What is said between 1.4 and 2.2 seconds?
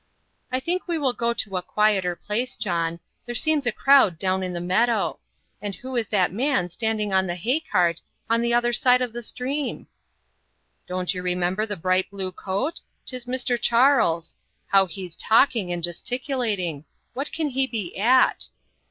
a quieter